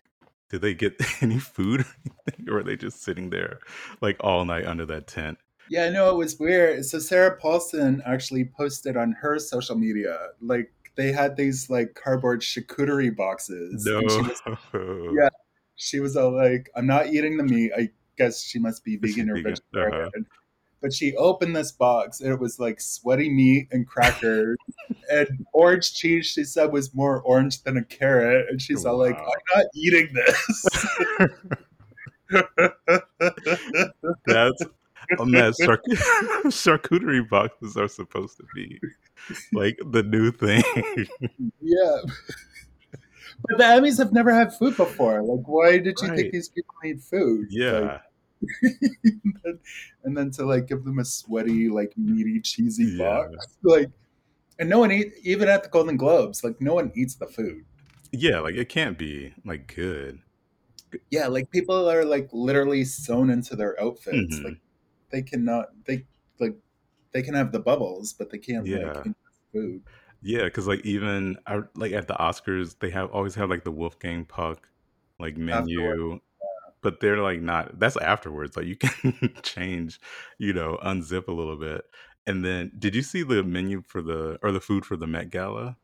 [0.49, 1.85] did they get any food or
[2.27, 3.59] anything or were they just sitting there
[4.01, 5.37] like all night under that tent?
[5.69, 6.85] Yeah, I know it was weird.
[6.85, 12.41] So Sarah Paulson actually posted on her social media, like they had these like cardboard
[12.41, 13.85] charcuterie boxes.
[13.85, 14.41] no And she was,
[15.17, 15.29] Yeah.
[15.75, 17.71] she was all like, "I'm not eating the meat.
[17.77, 19.55] I guess she must be vegan or vegan?
[19.73, 20.23] vegetarian." Uh-huh.
[20.81, 24.57] but she opened this box and it was like sweaty meat and crackers
[25.11, 26.25] and orange cheese.
[26.27, 30.09] She said was more orange than a carrot, and she's all like, "I'm not eating
[30.13, 30.85] this."
[34.25, 34.61] That's
[35.19, 35.81] on that char-
[36.51, 38.79] charcuterie boxes are supposed to be
[39.53, 40.63] like the new thing.
[41.61, 41.97] yeah.
[43.47, 45.21] But the Emmys have never had food before.
[45.21, 46.17] Like, why did you Right.
[46.17, 47.41] think these people need food?
[47.41, 47.99] Like, yeah,
[50.03, 53.27] and then to like give them a sweaty, like meaty, cheesy Yeah.
[53.27, 53.89] box, like,
[54.59, 56.43] and no one eat even at the Golden Globes.
[56.43, 57.63] Like, no one eats the food.
[58.11, 60.19] yeah, like it can't be like good.
[61.11, 64.39] Yeah, like people are like literally sewn into their outfits.
[64.39, 64.43] Mhm.
[64.45, 64.57] Like,
[65.09, 65.69] they cannot.
[65.85, 66.05] They
[66.39, 66.55] like
[67.11, 69.03] they can have the bubbles, but they can't Yeah.
[69.05, 69.15] like
[69.51, 69.83] food.
[70.21, 73.71] Yeah, because like even I, like at the Oscars, they have always have like the
[73.71, 74.67] Wolfgang Puck
[75.19, 76.19] like menu,
[76.81, 77.79] but they're like not.
[77.79, 78.57] That's afterwards.
[78.57, 79.99] Like you can change,
[80.37, 81.85] you know, unzip a little bit,
[82.25, 85.29] and then did you see the menu for the or the food for the Met
[85.29, 85.77] Gala,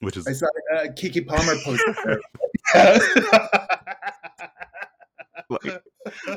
[0.00, 1.96] which is I saw uh, Keke Palmer posted
[5.48, 5.82] like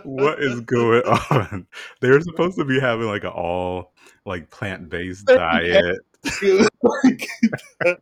[0.03, 1.67] what is going on?
[2.01, 3.93] They're supposed to be having like an all
[4.25, 5.97] like plant based diet.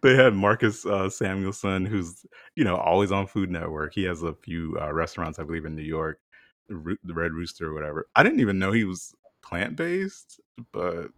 [0.00, 3.94] They had Marcus uh, Samuelsson, who's you know always on Food Network.
[3.94, 6.20] He has a few uh, restaurants, I believe, in New York,
[6.68, 8.06] the, Red Rooster or whatever.
[8.14, 9.12] I didn't even know he was
[9.42, 10.40] plant based,
[10.72, 11.08] but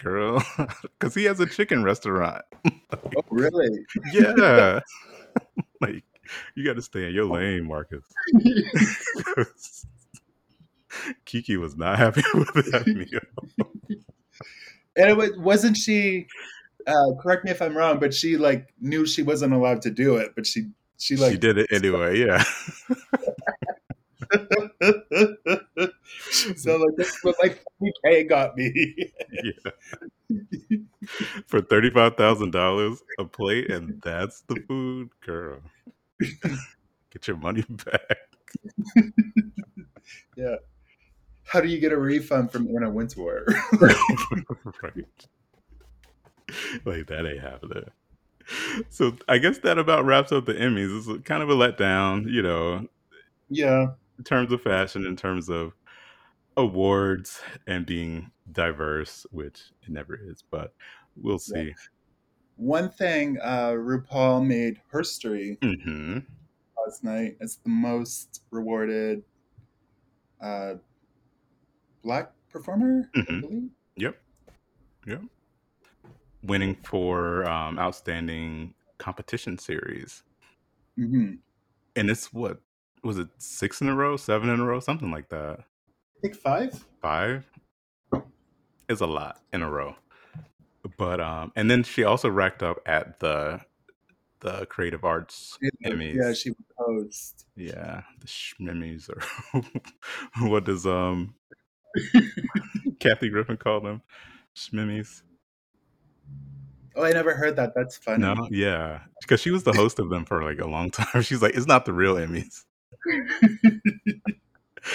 [0.00, 0.42] girl,
[0.82, 2.44] because he has a chicken restaurant.
[2.64, 3.84] oh, really?
[4.12, 4.80] Yeah,
[5.80, 6.04] like
[6.54, 8.04] you got to stay in your lane, Marcus.
[11.26, 12.86] Keke was not happy with that
[13.58, 13.68] meal.
[14.96, 16.26] and it wa- wasn't she
[16.86, 20.16] uh correct me if i'm wrong but she like knew she wasn't allowed to do
[20.16, 20.66] it but she
[20.98, 22.18] she like she did it anyway.
[22.18, 22.42] Yeah.
[26.54, 29.70] so like this was like 20k got me yeah.
[31.46, 35.60] For thirty five thousand dollars a plate, and that's the food, girl.
[37.10, 38.18] Get your money back.
[40.36, 40.56] yeah
[41.44, 43.44] how do you get a refund from anna wintour
[43.80, 45.26] right.
[46.84, 47.90] Like that ain't happening.
[48.88, 51.08] So I guess that about wraps up the Emmys.
[51.08, 52.86] It's kind of a letdown, you know,
[53.48, 55.72] yeah in terms of fashion, in terms of
[56.56, 60.72] awards and being diverse, which it never is, but
[61.16, 61.74] we'll see.
[62.56, 66.18] One thing uh rupaul made history hmm
[66.86, 69.24] last night as the most rewarded
[70.40, 70.74] uh
[72.02, 73.40] black performer i Mhm.
[73.40, 74.22] believe Yep.
[75.06, 75.22] Yep.
[76.42, 80.22] Winning for um, outstanding competition series.
[80.96, 81.36] hmm
[81.94, 82.60] And it's what
[83.02, 85.60] was it six in a row, seven in a row, something like that.
[85.60, 87.50] i think five Five
[88.88, 89.96] is a lot in a row.
[90.96, 93.60] But um and then she also racked up at the
[94.40, 96.14] the creative arts Emmys.
[96.14, 99.22] yeah she was host Yeah, the Schmimmies or
[100.48, 101.34] what does um
[103.00, 104.02] Kathy Griffin call them?
[104.54, 105.22] Schmimmies.
[106.94, 110.10] oh i never heard that that's funny No, yeah, because she was the host of
[110.10, 111.22] them for like a long time.
[111.22, 112.64] She's like, it's not the real Emmys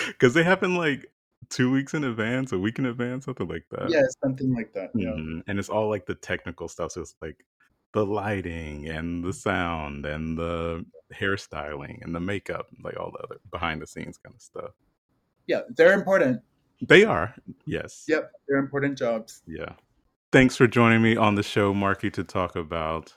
[0.08, 1.12] because they happen like
[1.52, 3.90] two weeks in advance, a week in advance, something like that.
[3.92, 5.44] yeah something like that yeah Mhm.
[5.48, 6.94] and it's all like the technical stuff.
[6.94, 7.46] So it's like
[7.94, 13.36] the lighting and the sound and the hairstyling and the makeup, like all the other
[13.52, 14.72] behind the scenes kind of stuff.
[15.48, 16.42] yeah they're important
[16.88, 17.36] They are,
[17.66, 19.44] yes, Yep, they're important jobs.
[19.46, 19.74] yeah.
[20.32, 23.14] Thanks for joining me on the show, Marky, to talk about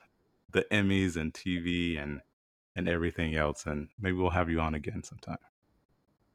[0.51, 2.21] the Emmys and TV and
[2.77, 3.67] and everything else.
[3.67, 5.39] And maybe we'll have you on again sometime.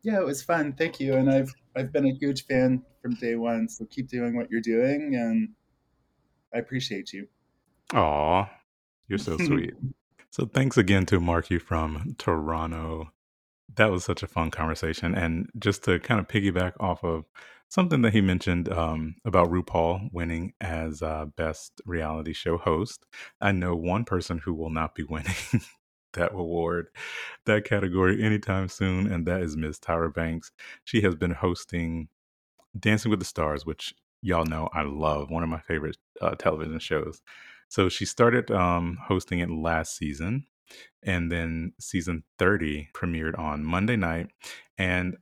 [0.02, 0.74] Yeah, it was fun.
[0.74, 1.16] Thank you.
[1.16, 3.68] And I've I've been a huge fan from day one.
[3.68, 5.50] So keep doing what you're doing, and
[6.54, 7.28] I appreciate you.
[7.94, 8.50] Aw,
[9.08, 9.74] you're so sweet.
[10.32, 13.12] So thanks again to Marky from Toronto.
[13.76, 15.16] That was such a fun conversation.
[15.16, 17.26] And just to kind of piggyback off of
[17.68, 23.08] something that he mentioned um, about RuPaul winning as uh, best reality show host,
[23.42, 25.34] I know one person who will not be winning
[26.14, 26.88] that award,
[27.46, 29.80] that category anytime soon, and that is Ms.
[29.80, 30.52] Tyra Banks.
[30.84, 32.10] She has been hosting
[32.78, 36.80] Dancing with the Stars, which y'all know I love, one of my favorite uh, television
[36.80, 37.22] shows.
[37.70, 40.46] So she started um, hosting it last season,
[41.04, 44.28] and then season 30 premiered on Monday night.
[44.78, 45.18] And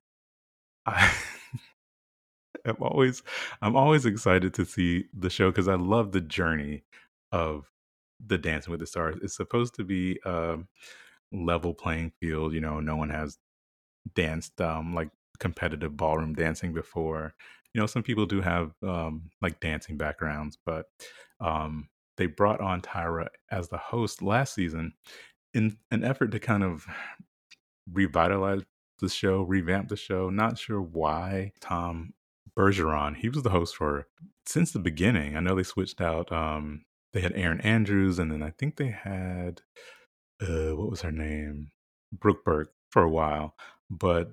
[0.86, 1.14] I
[2.66, 3.24] am always
[3.62, 6.84] I'm always excited to see the show because I love the journey
[7.32, 7.66] of
[8.26, 9.18] the Dancing with the Stars.
[9.22, 10.58] It's supposed to be a
[11.32, 13.38] level playing field, you know, no one has
[14.16, 17.34] danced um, like competitive ballroom dancing before.
[17.74, 20.86] You know, some people do have um, like dancing backgrounds, but
[21.40, 24.94] um, they brought on Tyra as the host last season
[25.54, 26.86] in an effort to kind of
[27.92, 28.64] revitalize
[29.00, 30.30] the show, revamp the show.
[30.30, 32.14] Not sure why Tom
[32.58, 34.08] Bergeron, he was the host for
[34.46, 35.38] since the beginning.
[35.38, 36.32] I know they switched out.
[36.32, 36.86] Um,
[37.18, 39.62] they had Erin Andrews, and then I think they had
[40.40, 41.72] uh, what was her name,
[42.14, 43.56] Brooke Burke for a while.
[43.90, 44.30] But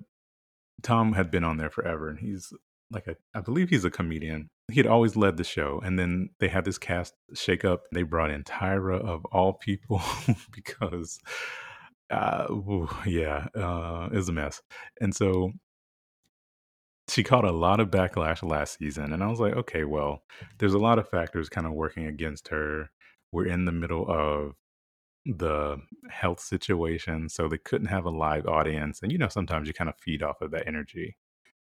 [0.83, 2.53] Tom had been on there forever, and he's
[2.91, 4.49] like a, I believe he's a comedian.
[4.71, 7.79] He had always led the show, and then they had this cast shakeup.
[7.91, 10.03] They brought in Tyra of all people
[10.53, 11.17] because,
[12.11, 14.61] uh, ooh, yeah, uh, it was a mess.
[15.01, 15.53] And so
[17.09, 20.23] she caught a lot of backlash last season, and I was like, okay, well,
[20.57, 22.89] there's a lot of factors kind of working against her.
[23.31, 24.55] We're in the middle of
[25.25, 25.77] the
[26.09, 29.01] health situation, so they couldn't have a live audience.
[29.01, 31.17] And you know, sometimes you kind of feed off of that energy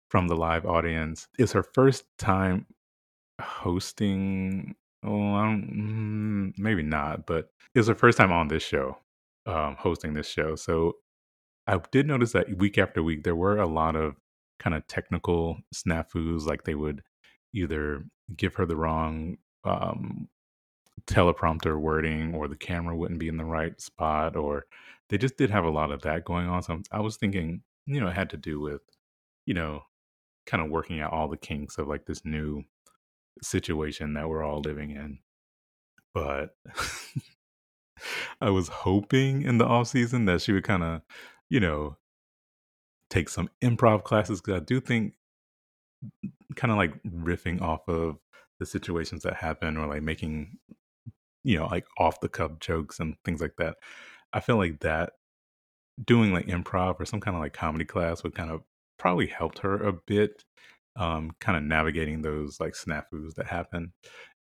[0.10, 1.27] from the live audience.
[1.39, 2.65] It's her first time
[3.41, 4.75] hosting.
[5.04, 8.97] Oh, mm, maybe not, but it's her first time on this show,
[9.47, 10.56] um, hosting this show.
[10.56, 10.97] So
[11.67, 14.15] I did notice that week after week, there were a lot of
[14.62, 17.02] kind of technical snafus, like they would
[17.54, 20.28] either give her the wrong um,
[21.06, 24.65] teleprompter wording or the camera wouldn't be in the right spot or
[25.10, 28.00] they just did have a lot of that going on so i was thinking you
[28.00, 28.82] know it had to do with
[29.45, 29.82] you know
[30.45, 32.63] kind of working out all the kinks of like this new
[33.41, 35.19] situation that we're all living in.
[36.13, 36.56] But
[38.41, 41.02] i was hoping in the off season that she would kind of
[41.50, 41.97] you know
[43.12, 45.13] take some improv classes because i do think
[46.56, 48.17] kind of like riffing off of
[48.60, 50.58] the situations that happen or like making
[51.43, 53.78] you know, like off the cuff jokes and things like that.
[54.34, 55.13] I feel like that
[56.04, 58.62] doing like improv or some kind of like comedy class would kind of
[58.97, 60.43] probably helped her a bit,
[60.95, 63.93] um, kind of navigating those like snafus that happen.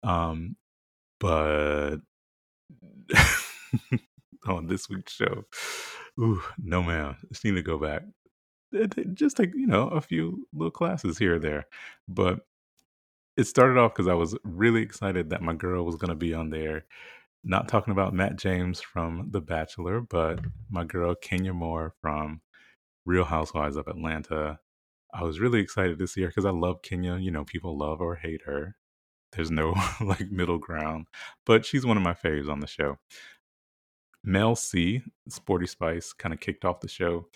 [0.03, 0.55] Um,
[1.19, 1.97] but
[4.47, 5.45] on this week's show,
[6.19, 8.03] ooh, no man, just need to go back.
[8.75, 11.65] Eh, just like you know a few little classes here or there,
[12.08, 12.41] but
[13.38, 16.34] it started off because I was really excited that my girl was going to be
[16.34, 16.86] on there.
[17.43, 22.41] Not talking about Matt James from The Bachelor, but my girl Kenya Moore from
[23.05, 24.60] Real Housewives of Atlanta.
[25.13, 27.17] I was really excited to see her because I love Kenya.
[27.17, 28.75] You know, people love or hate her.
[29.32, 31.08] There's no like middle ground,
[31.45, 32.97] but she's one of my faves on the show.
[34.23, 37.27] Mel C, Sporty Spice, kind of kicked off the show.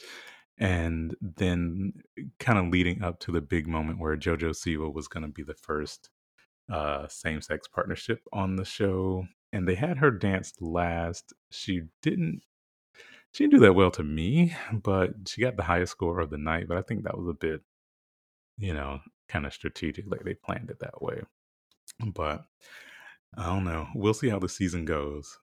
[0.60, 1.94] And then
[2.40, 5.44] kind of leading up to the big moment where JoJo Siwa was going to be
[5.44, 6.10] the first
[6.72, 9.26] uh, same sex partnership on the show.
[9.52, 11.34] And they had her dance last.
[11.50, 12.42] She didn't
[13.34, 16.38] she didn't do that well to me, but she got the highest score of the
[16.38, 16.68] night.
[16.68, 17.62] But I think that was a bit,
[18.58, 20.06] you know, kind of strategic.
[20.10, 21.22] Like they planned it that way.
[22.14, 22.46] But
[23.38, 23.88] I don't know.
[23.96, 25.40] We'll see how the season goes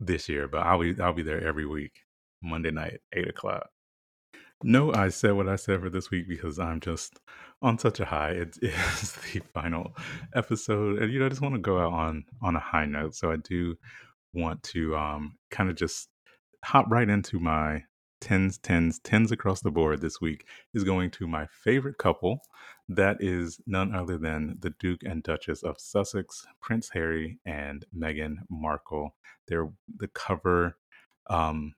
[0.00, 0.48] this year.
[0.48, 2.00] But I'll be I'll be there every week,
[2.42, 3.68] Monday night, eight o'clock.
[4.66, 7.20] No, I said what I said for this week because I'm just
[7.60, 8.30] on such a high.
[8.30, 9.94] It is the final
[10.34, 13.14] episode, and you know, I just want to go out on on a high note.
[13.14, 13.76] So I do
[14.32, 16.08] want to um kind of just
[16.64, 17.82] hop right into my
[18.22, 22.40] tens, tens, tens across the board this week is going to my favorite couple.
[22.88, 28.36] That is none other than the Duke and Duchess of Sussex, Prince Harry and Meghan
[28.48, 29.14] Markle.
[29.46, 30.78] They're the cover
[31.28, 31.74] um,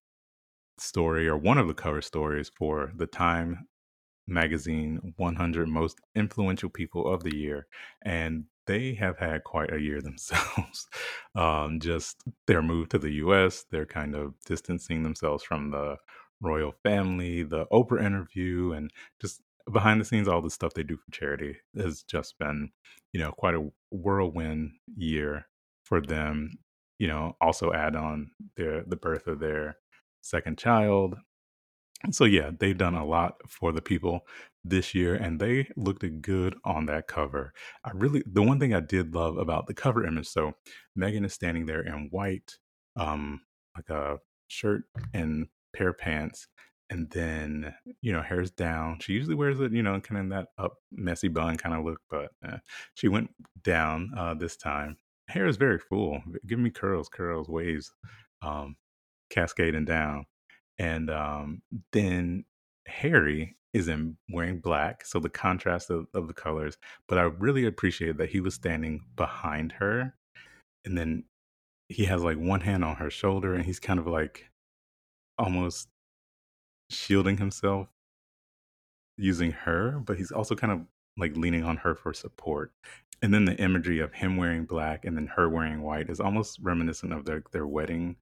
[0.79, 3.67] story or one of the cover stories for the Time
[4.27, 7.67] magazine 100 most influential people of the year
[8.03, 10.89] and they have had quite a year themselves
[11.37, 15.97] um, just their move to the us they're kind of distancing themselves from the
[16.41, 19.41] royal family the oprah interview and just
[19.73, 22.71] behind the scenes all the stuff they do for charity has just been
[23.13, 25.47] you know quite a whirlwind year
[25.85, 26.51] for them
[26.99, 29.77] you know also add on their the birth of their
[30.27, 31.17] second child.
[32.11, 34.27] So yeah, they've done a lot for the people
[34.65, 37.53] this year and they looked good on that cover.
[37.85, 40.53] I really the one thing I did love about the cover image, so
[40.99, 42.57] Meghan is standing there in white,
[42.97, 43.41] um,
[43.77, 44.19] like a
[44.49, 46.49] shirt and pair of pants,
[46.91, 48.99] and then you know hair's down.
[49.01, 52.01] She usually wears it, you know, kind of that up messy bun kind of look,
[52.11, 52.59] but uh,
[52.95, 53.31] she went
[53.63, 54.97] down uh, this time.
[55.29, 56.21] Hair is very full.
[56.47, 57.93] Give me curls, curls, waves.
[58.43, 58.77] Um,
[59.31, 60.27] cascading down.
[60.79, 61.63] And um,
[61.93, 62.45] then
[62.87, 66.79] Harry is in wearing black, so the contrast of, of the colors.
[67.09, 70.15] But I really appreciated that he was standing behind her,
[70.85, 71.25] and then
[71.89, 74.47] he has like one hand on her shoulder, and he's kind of like
[75.39, 75.89] almost
[76.91, 77.89] shielding himself
[79.19, 80.81] using her, but he's also kind of
[81.19, 82.73] like leaning on her for support.
[83.23, 86.59] And then the imagery of him wearing black and then her wearing white is almost
[86.61, 88.17] reminiscent of their, their wedding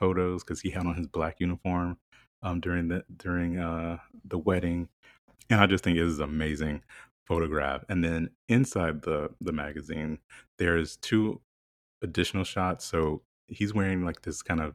[0.00, 1.98] photos because he had on his black uniform
[2.42, 4.88] um, during the during uh, the wedding,
[5.50, 6.82] and I just think it is amazing
[7.28, 7.84] photograph.
[7.88, 10.18] And then inside the the magazine,
[10.58, 11.40] there's two
[12.02, 12.84] additional shots.
[12.86, 14.74] So he's wearing like this kind of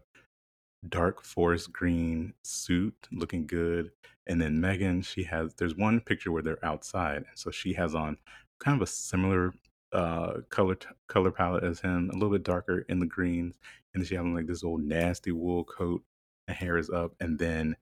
[0.88, 3.92] dark forest green suit, looking good.
[4.28, 7.96] And then Meghan, she has there's one picture where they're outside, and so she has
[7.96, 8.18] on
[8.60, 9.54] kind of a similar
[9.96, 13.58] uh color t- color palette as him, a little bit darker in the greens,
[13.94, 16.04] and then she has on like this old nasty wool coat.
[16.48, 17.76] And hair is up, and then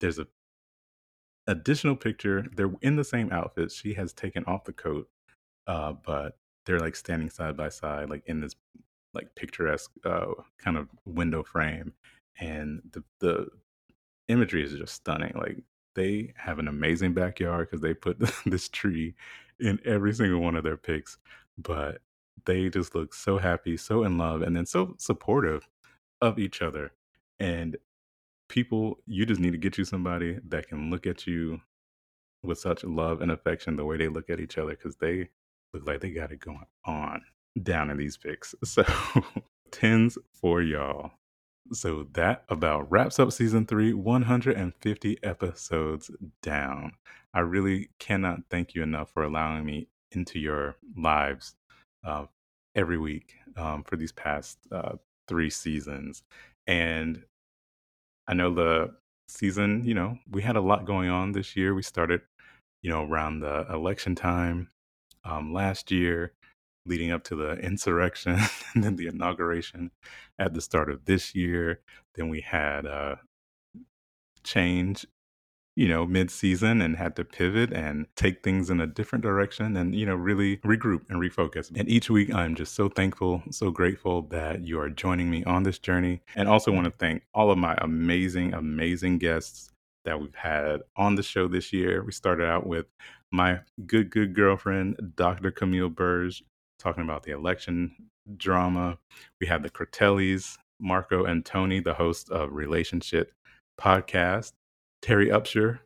[0.00, 0.26] there's a
[1.48, 2.46] additional picture.
[2.54, 3.72] They're in the same outfit.
[3.72, 5.08] She has taken off the coat,
[5.66, 8.54] uh, but they're like standing side by side, like in this
[9.14, 10.26] like picturesque uh,
[10.58, 11.94] kind of window frame,
[12.38, 13.48] and the the
[14.28, 15.32] imagery is just stunning.
[15.34, 15.56] Like
[15.94, 19.14] they have an amazing backyard because they put this tree
[19.60, 21.18] in every single one of their pics,
[21.56, 22.00] but
[22.44, 25.68] they just look so happy, so in love, and then so supportive
[26.20, 26.92] of each other.
[27.40, 27.76] And
[28.48, 31.60] people, you just need to get you somebody that can look at you
[32.42, 35.28] with such love and affection the way they look at each other because they
[35.74, 37.22] look like they got it going on
[37.62, 38.54] down in these pics.
[38.64, 38.84] So,
[39.70, 41.12] tens for y'all.
[41.72, 46.10] So, that about wraps up season three, 150 episodes
[46.42, 46.92] down.
[47.34, 51.54] I really cannot thank you enough for allowing me into your lives
[52.04, 52.26] uh,
[52.74, 54.92] every week um, for these past uh,
[55.26, 56.22] three seasons.
[56.66, 57.22] And
[58.26, 58.94] I know the
[59.28, 61.74] season, you know, we had a lot going on this year.
[61.74, 62.22] We started,
[62.82, 64.68] you know, around the election time
[65.24, 66.32] um, last year,
[66.86, 68.38] leading up to the insurrection
[68.74, 69.90] and then the inauguration
[70.38, 71.80] at the start of this year.
[72.14, 73.16] Then we had uh,
[74.44, 75.06] change
[75.78, 79.76] you know, mid season and had to pivot and take things in a different direction
[79.76, 81.70] and, you know, really regroup and refocus.
[81.76, 85.62] And each week, I'm just so thankful, so grateful that you are joining me on
[85.62, 86.20] this journey.
[86.34, 89.70] And also want to thank all of my amazing, amazing guests
[90.04, 92.02] that we've had on the show this year.
[92.02, 92.86] We started out with
[93.30, 95.52] my good, good girlfriend, Dr.
[95.52, 96.42] Camille Burge,
[96.80, 97.94] talking about the election
[98.36, 98.98] drama.
[99.40, 103.32] We had the Critellis, Marco and Tony, the host of Relationship
[103.80, 104.54] Podcast.
[105.00, 105.80] Terry Upshur,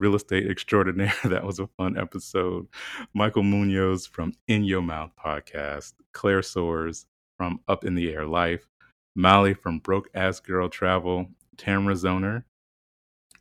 [0.00, 1.14] real estate extraordinaire.
[1.24, 2.66] that was a fun episode.
[3.14, 5.94] Michael Munoz from In Your Mouth podcast.
[6.12, 8.66] Claire Soares from Up in the Air Life.
[9.14, 11.28] Molly from Broke Ass Girl Travel.
[11.56, 12.44] Tamra Zoner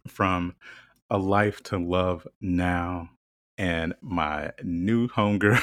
[0.08, 0.56] from
[1.10, 3.10] A Life to Love Now.
[3.58, 5.62] And my new homegirl,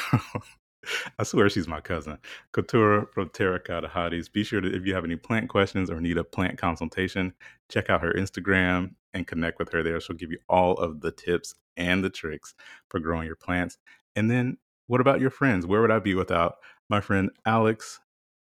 [1.18, 2.18] I swear she's my cousin.
[2.52, 4.30] Couture from Terracotta Hotties.
[4.30, 7.32] Be sure to, if you have any plant questions or need a plant consultation,
[7.70, 9.98] check out her Instagram and connect with her there.
[10.00, 12.54] She'll give you all of the tips and the tricks
[12.88, 13.78] for growing your plants.
[14.14, 15.66] And then, what about your friends?
[15.66, 16.56] Where would I be without
[16.88, 17.98] my friend Alex,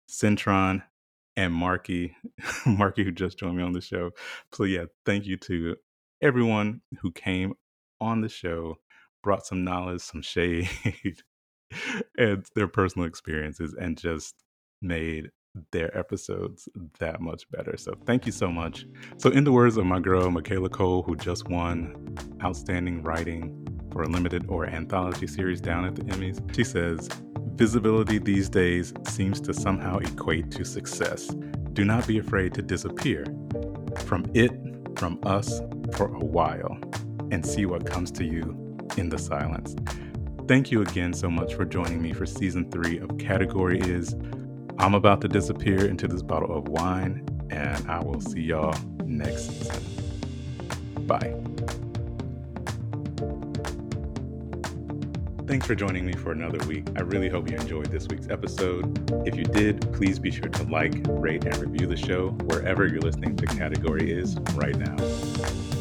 [0.09, 0.83] Centron,
[1.35, 2.15] and Marky,
[2.65, 4.11] Marky, who just joined me on the show.
[4.53, 5.75] So, yeah, thank you to
[6.21, 7.53] everyone who came
[7.99, 8.75] on the show,
[9.23, 10.69] brought some knowledge, some shade,
[12.17, 14.35] and their personal experiences, and just
[14.81, 15.31] made
[15.71, 16.69] their episodes
[16.99, 17.75] that much better.
[17.77, 18.85] So thank you so much.
[19.17, 24.03] So, in the words of my girl, Michaela Coel, who just won Outstanding Writing for
[24.03, 27.09] a limited or anthology series down at the Emmys, she says,
[27.55, 31.27] Visibility these days seems to somehow equate to success.
[31.73, 33.25] Do not be afraid to disappear
[34.05, 34.51] from it,
[34.97, 35.59] from us,
[35.93, 36.77] for a while,
[37.31, 39.75] and see what comes to you in the silence.
[40.47, 44.15] Thank you again so much for joining me for season three of Category Is.
[44.79, 48.73] I'm about to disappear into this bottle of wine, and I will see y'all
[49.03, 49.83] next season.
[51.05, 51.35] Bye.
[55.45, 56.87] Thanks for joining me for another week.
[56.95, 59.27] I really hope you enjoyed this week's episode.
[59.27, 63.01] If you did, please be sure to like, rate, and review the show wherever you're
[63.01, 65.78] listening to Category Is right now.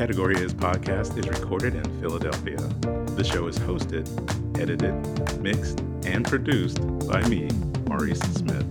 [0.00, 2.56] Category Is podcast is recorded in Philadelphia.
[3.16, 4.08] The show is hosted,
[4.58, 4.94] edited,
[5.42, 7.50] mixed, and produced by me,
[7.86, 8.69] Maurice Smith.